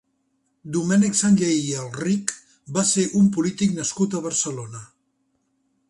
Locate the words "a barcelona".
4.21-4.83